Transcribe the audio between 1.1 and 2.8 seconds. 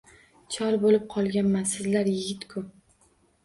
qolganman… Sizlar yigit-ku!